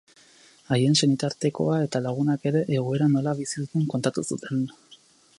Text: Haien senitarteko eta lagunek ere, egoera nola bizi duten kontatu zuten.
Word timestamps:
Haien 0.75 0.95
senitarteko 0.99 1.67
eta 1.79 2.01
lagunek 2.05 2.47
ere, 2.51 2.63
egoera 2.77 3.09
nola 3.17 3.35
bizi 3.41 3.61
duten 3.65 3.85
kontatu 3.95 4.25
zuten. 4.31 4.65